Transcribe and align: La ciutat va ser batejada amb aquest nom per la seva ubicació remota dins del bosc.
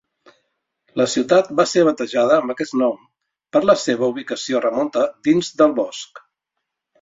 La 1.01 1.05
ciutat 1.15 1.51
va 1.59 1.65
ser 1.71 1.83
batejada 1.87 2.37
amb 2.43 2.53
aquest 2.53 2.75
nom 2.83 2.95
per 3.57 3.61
la 3.71 3.77
seva 3.83 4.11
ubicació 4.15 4.63
remota 4.65 5.05
dins 5.29 5.53
del 5.63 5.77
bosc. 5.83 6.25